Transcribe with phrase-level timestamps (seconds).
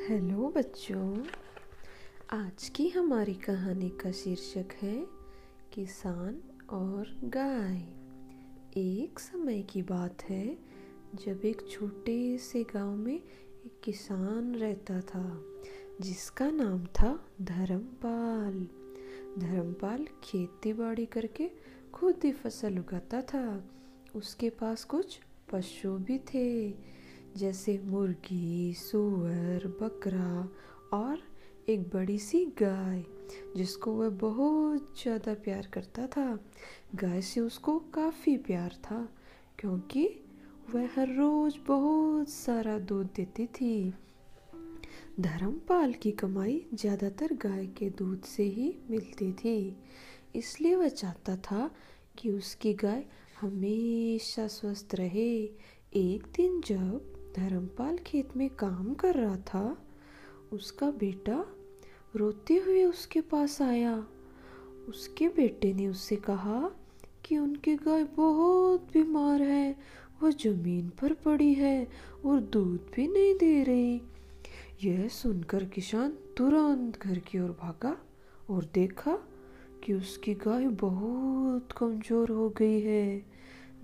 [0.00, 1.24] Hello बच्चों,
[2.30, 5.06] आज की हमारी कहानी का शीर्षक है
[5.72, 7.76] किसान और गाय।
[8.80, 10.58] एक समय की बात है
[11.14, 13.16] जब एक छोटे से गाँव में
[13.66, 15.44] एक किसान रहता था,
[16.00, 18.68] जिसका नाम था धर्मपाल।
[19.38, 21.50] धर्मपाल खेती बाड़ी करके
[21.92, 23.70] खुद ही फ़सल उगाता था।
[24.14, 25.20] उसके पास कुछ
[25.52, 26.70] पशु भी थे।
[27.36, 30.48] जैसे मुर्गी, सुअर, बकरा
[30.92, 31.18] और
[31.68, 33.02] एक बड़ी सी गाय,
[33.56, 36.38] जिसको वह बहुत ज़्यादा प्यार करता था।
[36.94, 39.08] गाय से उसको काफ़ी प्यार था,
[39.58, 40.08] क्योंकि
[40.74, 43.92] वह हर रोज़ बहुत सारा दूध देती थी।
[45.20, 49.76] धर्मपाल की कमाई ज़्यादातर गाय के दूध से ही मिलती थी,
[50.34, 51.70] इसलिए वह चाहता था
[52.18, 53.04] कि उसकी गाय
[53.40, 55.32] हमेशा स्वस्थ रहे।
[55.94, 59.76] एक दिन जब धर्मपाल खेत में काम कर रहा था।
[60.52, 61.44] उसका बेटा
[62.16, 63.94] रोते हुए उसके पास आया।
[64.88, 66.70] उसके बेटे ने उससे कहा
[67.24, 69.76] कि उनकी गाय बहुत बीमार है
[70.22, 71.86] वह ज़मीन पर पड़ी है
[72.24, 74.00] और दूध भी नहीं दे रही।
[74.84, 77.96] यह सुनकर किसान तुरंत घर की ओर भागा
[78.50, 79.18] और देखा
[79.84, 83.24] कि उसकी गाय बहुत कमज़ोर हो गई है।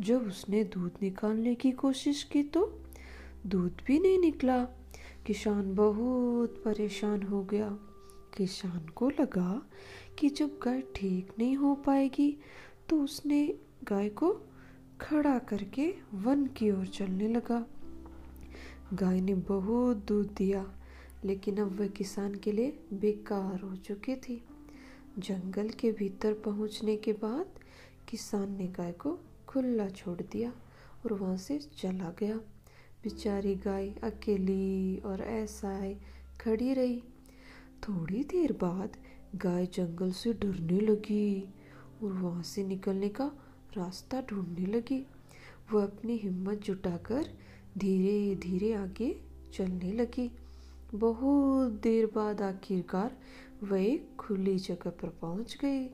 [0.00, 2.64] जब उसने दूध निकालने की कोशिश की तो
[3.46, 4.62] दूध भी नहीं निकला।
[5.26, 7.68] किसान बहुत परेशान हो गया।
[8.36, 9.62] किसान को लगा
[10.18, 12.36] कि जब गाय ठीक नहीं हो पाएगी
[12.88, 13.46] तो उसने
[13.84, 14.30] गाय को
[15.00, 17.64] खड़ा करके वन की ओर चलने लगा।
[18.94, 20.64] गाय ने बहुत दूध दिया,
[21.24, 24.42] लेकिन अब वह किसान के लिए बेकार हो चुकी थी।
[25.18, 27.58] जंगल के भीतर पहुँचने के बाद
[28.08, 30.52] किसान ने गाय को खुला छोड़ दिया
[31.04, 32.40] और वहाँ से चला गया।
[33.06, 35.70] बेचारी गाय अकेली और ऐसा
[36.40, 36.98] खड़ी रही।
[37.82, 38.96] थोड़ी देर बाद
[39.36, 41.54] गाय जंगल से डरने लगी
[42.02, 43.26] और वहाँ से निकलने का
[43.76, 45.06] रास्ता ढूँढने लगी।
[45.72, 47.30] वह अपनी हिम्मत जुटाकर
[47.78, 49.14] धीरे धीरे आगे
[49.54, 50.30] चलने लगी।
[50.94, 53.16] बहुत देर बाद आखिरकार
[53.62, 55.84] वह एक खुली जगह पर पहुँच गई,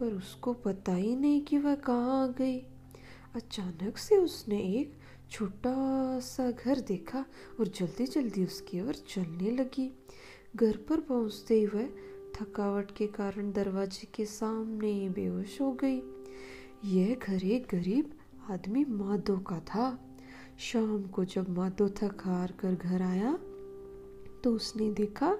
[0.00, 2.60] पर उसको पता ही नहीं कि वह कहाँ आ गई।
[3.34, 4.92] अचानक से उसने एक
[5.30, 7.24] छोटा सा घर देखा
[7.60, 9.90] और जल्दी जल्दी उसकी ओर चलने लगी।
[10.56, 11.88] घर पर पहुँचते ही वह
[12.34, 16.00] थकावट के कारण दरवाजे के सामने बेहोश हो गई।
[16.84, 18.10] यह घर एक गरीब
[18.50, 19.86] आदमी माधो का था।
[20.58, 23.32] शाम को जब माधो थक हार कर घर आया
[24.44, 25.36] तो उसने देखा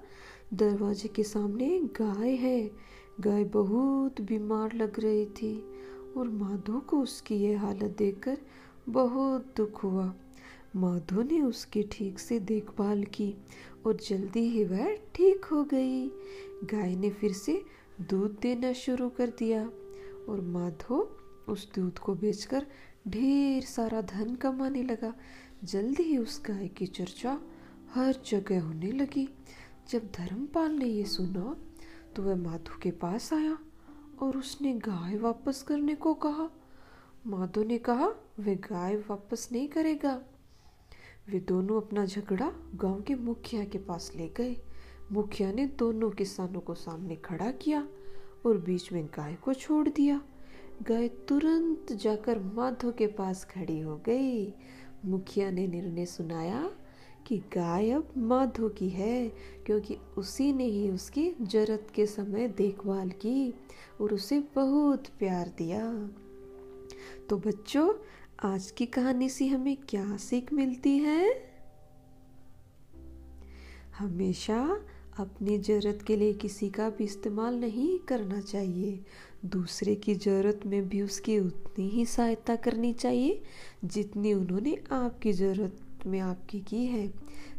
[0.55, 2.71] दरवाजे के सामने गाय है।
[3.21, 5.55] गाय बहुत बीमार लग रही थी।
[6.17, 8.39] और माधो को उसकी यह हालत देखकर
[8.89, 10.12] बहुत दुख हुआ।
[10.77, 13.34] माधो ने उसकी ठीक से देखभाल की
[13.87, 16.06] और जल्दी ही वह ठीक हो गई।
[16.65, 17.62] गाय ने फिर से
[18.00, 19.65] दूध देना शुरू कर दिया
[20.28, 21.00] और माधो
[21.49, 22.67] उस दूध को बेचकर
[23.09, 25.12] ढेर सारा धन कमाने लगा।
[25.65, 27.39] जल्दी ही उस गाय की चर्चा
[27.94, 29.29] हर जगह होने लगी।
[29.91, 31.56] जब धर्मपाल ने ये सुना
[32.17, 33.59] तो वह माधो के पास आया।
[34.22, 36.50] और उसने गाय वापस करने को कहा।
[37.27, 40.22] माधो ने कहा, वे गाय वापस नहीं करेगा।
[41.28, 44.56] वे दोनों अपना झगड़ा गाँव के मुखिया के पास ले गए।
[45.12, 47.88] मुखिया ने दोनों किसानों को सामने खड़ा किया
[48.47, 50.22] और बीच में गाय को छोड़ दिया।
[50.82, 54.55] गाय तुरंत जाकर माधो के पास खड़ी हो गई।
[55.05, 56.71] मुखिया ने निर्णय सुनाया
[57.27, 59.28] कि गाय अब माधो की है,
[59.66, 63.55] क्योंकि उसी ने ही उसकी ज़रूरत के समय देखभाल की
[64.00, 66.11] और उसे बहुत प्यार दिया।
[67.31, 67.94] तो बच्चों,
[68.44, 71.53] आज की कहानी से हमें क्या सीख मिलती है?
[73.99, 74.81] हमेशा
[75.19, 79.00] अपनी ज़रूरत के लिए किसी का भी इस्तेमाल नहीं करना चाहिए।
[79.44, 83.43] दूसरे की ज़रूरत में भी उसकी उतनी ही सहायता करनी चाहिए
[83.84, 85.76] जितनी उन्होंने आपकी ज़रूरत
[86.06, 87.12] में आपकी की है।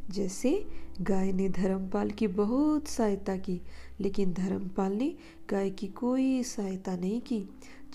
[0.10, 0.66] जैसे
[1.02, 3.62] गाय ने धर्मपाल की बहुत सहायता की,
[4.00, 5.16] लेकिन धर्मपाल ने
[5.50, 7.46] गाय की कोई सहायता नहीं की,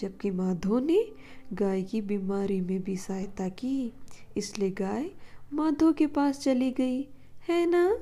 [0.00, 1.12] जबकि माधो ने
[1.52, 3.92] गाय की बीमारी में भी सहायता की।
[4.36, 5.10] इसलिए गाय
[5.52, 7.02] माधो के पास चली गई,
[7.48, 7.98] है ना?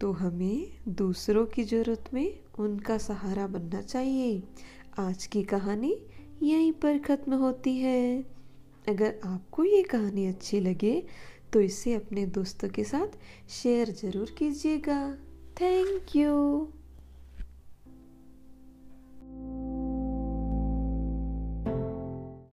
[0.00, 4.42] तो हमें दूसरों की ज़रूरत में उनका सहारा बनना चाहिए।
[4.98, 5.96] आज की कहानी
[6.42, 8.24] यहीं पर ख़त्म होती है।
[8.88, 11.06] अगर आपको ये कहानी अच्छी लगे
[11.52, 13.18] तो इसे अपने दोस्तों के साथ
[13.52, 14.98] शेयर ज़रूर कीजिएगा।
[15.60, 16.32] Thank you